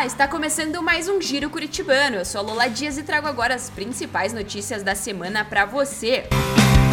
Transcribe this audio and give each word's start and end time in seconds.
Olá, 0.00 0.06
está 0.06 0.26
começando 0.26 0.82
mais 0.82 1.10
um 1.10 1.20
Giro 1.20 1.50
Curitibano. 1.50 2.16
Eu 2.16 2.24
sou 2.24 2.40
a 2.40 2.42
Lola 2.42 2.68
Dias 2.68 2.96
e 2.96 3.02
trago 3.02 3.26
agora 3.26 3.54
as 3.54 3.68
principais 3.68 4.32
notícias 4.32 4.82
da 4.82 4.94
semana 4.94 5.44
para 5.44 5.66
você. 5.66 6.24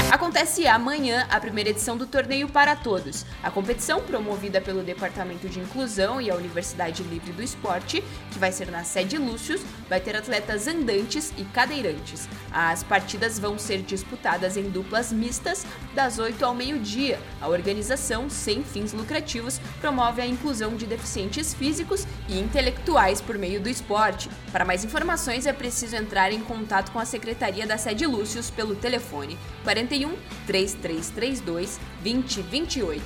Acontece 0.10 0.66
amanhã 0.66 1.28
a 1.30 1.38
primeira 1.38 1.70
edição 1.70 1.98
do 1.98 2.08
Torneio 2.08 2.48
para 2.48 2.78
Todos. 2.78 3.26
A 3.44 3.52
competição, 3.52 4.02
promovida 4.02 4.62
pelo 4.62 4.82
Departamento 4.82 5.50
de 5.50 5.60
Inclusão 5.60 6.22
e 6.22 6.32
a 6.32 6.36
Universidade 6.36 7.04
Livre 7.04 7.34
do 7.34 7.44
Esporte, 7.44 8.02
que 8.32 8.40
vai 8.40 8.54
ser 8.54 8.72
na 8.72 8.86
sede 8.86 9.18
Lúcius, 9.18 9.62
vai 9.90 10.00
ter 10.00 10.16
atletas 10.16 10.66
andantes 10.66 11.34
e 11.38 11.44
cadeirantes. 11.44 12.30
As 12.54 12.84
partidas 12.84 13.38
vão 13.38 13.60
ser 13.60 13.82
disputadas 13.82 14.56
em 14.56 14.70
duplas 14.70 15.12
mistas, 15.12 15.66
das 15.94 16.20
8 16.20 16.44
ao 16.46 16.56
meio-dia. 16.56 17.20
A 17.42 17.50
organização, 17.50 18.30
sem 18.30 18.64
fins 18.64 18.94
lucrativos, 18.94 19.60
promove 19.82 20.22
a 20.22 20.26
inclusão 20.26 20.78
de 20.78 20.86
deficientes 20.86 21.54
físicos 21.54 22.08
e 22.30 22.40
intelectuais 22.40 23.20
por 23.20 23.38
meio 23.38 23.60
do 23.60 23.68
esporte. 23.68 24.30
Para 24.54 24.64
mais 24.64 24.86
informações, 24.86 25.46
é 25.46 25.52
preciso 25.52 25.98
entrar 25.98 26.32
em 26.32 26.40
contato 26.40 26.94
com 26.94 27.00
a 27.00 27.06
Secretaria 27.06 27.68
da 27.68 27.78
Sede 27.78 28.06
Lúcius 28.06 28.50
pelo 28.50 28.74
telefone 28.74 29.38
41 29.66 29.97
41 29.98 30.16
3332 30.46 31.80
2028. 32.04 33.04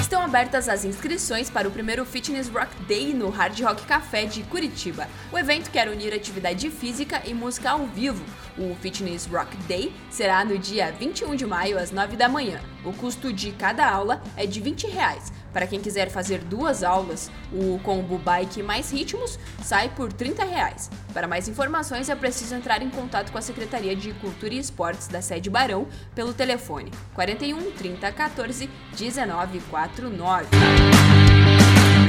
Estão 0.00 0.22
abertas 0.22 0.68
as 0.68 0.84
inscrições 0.84 1.50
para 1.50 1.66
o 1.66 1.70
primeiro 1.70 2.04
Fitness 2.04 2.48
Rock 2.48 2.74
Day 2.84 3.12
no 3.12 3.28
Hard 3.28 3.58
Rock 3.60 3.84
Café 3.86 4.24
de 4.24 4.44
Curitiba. 4.44 5.08
O 5.32 5.38
evento 5.38 5.70
quer 5.70 5.88
unir 5.88 6.14
atividade 6.14 6.70
física 6.70 7.22
e 7.26 7.34
música 7.34 7.70
ao 7.70 7.86
vivo. 7.86 8.24
O 8.56 8.74
Fitness 8.76 9.26
Rock 9.26 9.56
Day 9.68 9.92
será 10.08 10.44
no 10.44 10.56
dia 10.58 10.92
21 10.92 11.34
de 11.34 11.44
maio 11.44 11.78
às 11.78 11.90
9 11.90 12.16
da 12.16 12.28
manhã. 12.28 12.60
O 12.84 12.92
custo 12.92 13.32
de 13.32 13.50
cada 13.52 13.88
aula 13.88 14.22
é 14.36 14.46
de 14.46 14.60
20 14.60 14.86
reais. 14.86 15.32
Para 15.56 15.66
quem 15.66 15.80
quiser 15.80 16.10
fazer 16.10 16.40
duas 16.40 16.82
aulas, 16.82 17.30
o 17.50 17.78
combo 17.82 18.18
Bike 18.18 18.62
mais 18.62 18.92
Ritmos 18.92 19.38
sai 19.62 19.88
por 19.88 20.12
30 20.12 20.44
reais. 20.44 20.90
Para 21.14 21.26
mais 21.26 21.48
informações 21.48 22.10
é 22.10 22.14
preciso 22.14 22.54
entrar 22.54 22.82
em 22.82 22.90
contato 22.90 23.32
com 23.32 23.38
a 23.38 23.40
Secretaria 23.40 23.96
de 23.96 24.12
Cultura 24.12 24.52
e 24.52 24.58
Esportes 24.58 25.08
da 25.08 25.22
sede 25.22 25.48
Barão 25.48 25.86
pelo 26.14 26.34
telefone 26.34 26.90
41 27.14 27.70
30 27.70 28.12
14 28.12 28.68
19 28.98 29.60
49. 29.70 30.46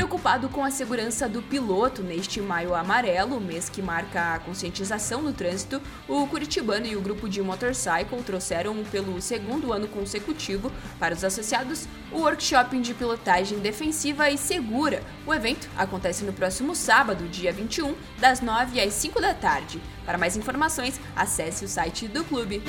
Preocupado 0.08 0.48
com 0.48 0.64
a 0.64 0.72
segurança 0.72 1.28
do 1.28 1.42
piloto 1.42 2.02
neste 2.02 2.40
maio 2.40 2.74
amarelo, 2.74 3.42
mês 3.42 3.68
que 3.68 3.82
marca 3.82 4.36
a 4.36 4.40
conscientização 4.40 5.22
no 5.22 5.34
trânsito, 5.34 5.82
o 6.08 6.26
Curitibano 6.28 6.86
e 6.86 6.96
o 6.96 7.02
grupo 7.02 7.28
de 7.28 7.42
Motorcycle 7.42 8.24
trouxeram 8.24 8.82
pelo 8.86 9.22
segundo 9.22 9.74
ano 9.74 9.86
consecutivo 9.86 10.72
para 10.98 11.14
os 11.14 11.26
associados 11.26 11.90
o 12.10 12.20
workshop 12.20 12.80
de 12.80 12.94
pilotagem 12.94 13.60
defensiva 13.60 14.30
e 14.30 14.38
segura. 14.38 15.04
O 15.26 15.34
evento 15.34 15.68
acontece 15.76 16.24
no 16.24 16.32
próximo 16.32 16.74
sábado, 16.74 17.28
dia 17.28 17.52
21, 17.52 17.94
das 18.18 18.40
9 18.40 18.80
às 18.80 18.94
5 18.94 19.20
da 19.20 19.34
tarde. 19.34 19.82
Para 20.06 20.18
mais 20.18 20.38
informações, 20.38 21.02
acesse 21.18 21.66
o 21.66 21.68
site 21.68 22.08
do 22.08 22.24
clube. 22.24 22.64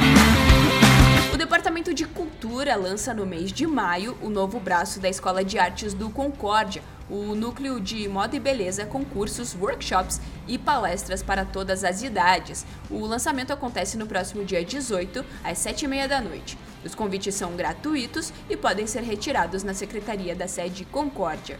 O 1.33 1.37
Departamento 1.37 1.93
de 1.93 2.07
Cultura 2.07 2.75
lança 2.75 3.13
no 3.13 3.27
mês 3.27 3.53
de 3.53 3.67
maio 3.67 4.17
o 4.23 4.31
novo 4.31 4.59
braço 4.59 4.99
da 4.99 5.09
Escola 5.09 5.45
de 5.45 5.59
Artes 5.59 5.93
do 5.93 6.09
Concórdia, 6.09 6.83
o 7.09 7.35
núcleo 7.35 7.81
de 7.81 8.09
moda 8.09 8.35
e 8.35 8.41
beleza 8.41 8.87
com 8.87 9.05
cursos, 9.05 9.55
workshops 9.55 10.21
e 10.47 10.59
palestras 10.59 11.23
para 11.23 11.45
todas 11.45 11.85
as 11.85 12.03
idades. 12.03 12.67
O 12.91 13.05
lançamento 13.07 13.53
acontece 13.53 13.97
no 13.99 14.07
próximo 14.07 14.45
dia 14.45 14.65
18, 14.65 15.25
às 15.45 15.59
7h30 15.59 16.09
da 16.09 16.21
noite. 16.21 16.59
Os 16.85 16.95
convites 16.95 17.35
são 17.35 17.55
gratuitos 17.57 18.33
e 18.49 18.57
podem 18.57 18.87
ser 18.87 19.03
retirados 19.03 19.63
na 19.63 19.75
secretaria 19.75 20.35
da 20.35 20.49
sede 20.49 20.85
Concórdia. 20.87 21.59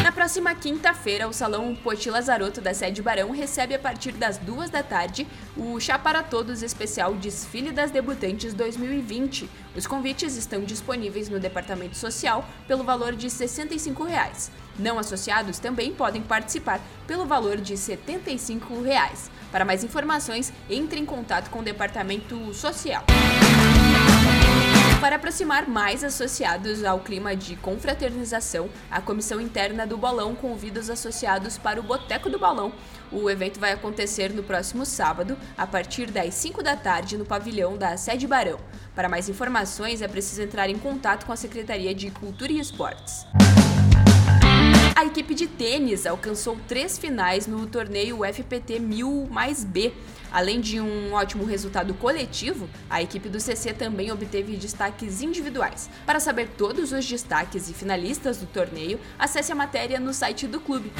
Na 0.00 0.10
próxima 0.10 0.54
quinta-feira, 0.54 1.28
o 1.28 1.32
Salão 1.32 1.74
Poti 1.74 2.08
Lazaroto 2.08 2.60
da 2.60 2.72
sede 2.72 3.02
Barão 3.02 3.30
recebe 3.30 3.74
a 3.74 3.78
partir 3.78 4.12
das 4.12 4.38
duas 4.38 4.70
da 4.70 4.82
tarde 4.82 5.26
o 5.56 5.78
Chá 5.78 5.98
para 5.98 6.22
Todos 6.22 6.62
especial 6.62 7.14
Desfile 7.14 7.70
das 7.70 7.90
Debutantes 7.90 8.54
2020. 8.54 9.48
Os 9.76 9.86
convites 9.86 10.36
estão 10.36 10.62
disponíveis 10.62 11.28
no 11.28 11.38
Departamento 11.38 11.96
Social 11.96 12.44
pelo 12.66 12.84
valor 12.84 13.14
de 13.14 13.28
65 13.28 14.04
reais. 14.04 14.50
Não 14.78 14.98
associados 14.98 15.58
também 15.58 15.92
podem 15.92 16.22
participar 16.22 16.80
pelo 17.06 17.26
valor 17.26 17.56
de 17.58 17.76
75 17.76 18.82
reais. 18.82 19.30
Para 19.50 19.64
mais 19.64 19.84
informações, 19.84 20.52
entre 20.70 20.98
em 20.98 21.04
contato 21.04 21.50
com 21.50 21.58
o 21.58 21.62
Departamento 21.62 22.54
Social. 22.54 23.04
Para 25.00 25.16
aproximar 25.16 25.68
mais 25.68 26.04
associados 26.04 26.84
ao 26.84 27.00
clima 27.00 27.34
de 27.34 27.56
confraternização, 27.56 28.70
a 28.90 29.00
comissão 29.00 29.40
interna 29.40 29.86
do 29.86 29.96
Balão 29.96 30.34
convida 30.34 30.80
os 30.80 30.88
associados 30.88 31.58
para 31.58 31.80
o 31.80 31.82
Boteco 31.82 32.30
do 32.30 32.38
Balão. 32.38 32.72
O 33.10 33.28
evento 33.28 33.58
vai 33.58 33.72
acontecer 33.72 34.32
no 34.32 34.42
próximo 34.42 34.86
sábado, 34.86 35.36
a 35.58 35.66
partir 35.66 36.10
das 36.10 36.34
5 36.34 36.62
da 36.62 36.76
tarde, 36.76 37.18
no 37.18 37.24
pavilhão 37.24 37.76
da 37.76 37.96
Sede 37.96 38.26
Barão. 38.26 38.58
Para 38.94 39.08
mais 39.08 39.28
informações, 39.28 40.02
é 40.02 40.08
preciso 40.08 40.42
entrar 40.42 40.70
em 40.70 40.78
contato 40.78 41.26
com 41.26 41.32
a 41.32 41.36
Secretaria 41.36 41.94
de 41.94 42.10
Cultura 42.10 42.52
e 42.52 42.60
Esportes. 42.60 43.26
A 44.94 45.04
equipe 45.04 45.34
de 45.34 45.46
tênis 45.46 46.06
alcançou 46.06 46.58
três 46.68 46.98
finais 46.98 47.46
no 47.46 47.66
torneio 47.66 48.20
FPT 48.24 48.78
1000 48.78 49.28
mais 49.30 49.64
B. 49.64 49.92
Além 50.30 50.60
de 50.60 50.80
um 50.80 51.12
ótimo 51.12 51.44
resultado 51.44 51.92
coletivo, 51.94 52.68
a 52.88 53.02
equipe 53.02 53.28
do 53.28 53.38
CC 53.38 53.72
também 53.72 54.10
obteve 54.10 54.56
destaques 54.56 55.20
individuais. 55.20 55.90
Para 56.06 56.20
saber 56.20 56.48
todos 56.56 56.92
os 56.92 57.06
destaques 57.06 57.68
e 57.68 57.74
finalistas 57.74 58.38
do 58.38 58.46
torneio, 58.46 58.98
acesse 59.18 59.52
a 59.52 59.54
matéria 59.54 60.00
no 60.00 60.14
site 60.14 60.46
do 60.46 60.60
clube. 60.60 60.90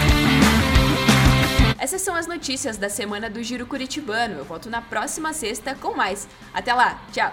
Essas 1.78 2.02
são 2.02 2.14
as 2.14 2.26
notícias 2.26 2.76
da 2.76 2.88
semana 2.88 3.30
do 3.30 3.42
Giro 3.42 3.66
Curitibano. 3.66 4.36
Eu 4.38 4.44
volto 4.44 4.68
na 4.68 4.82
próxima 4.82 5.32
sexta 5.32 5.74
com 5.74 5.96
mais. 5.96 6.28
Até 6.52 6.74
lá, 6.74 7.02
tchau! 7.12 7.32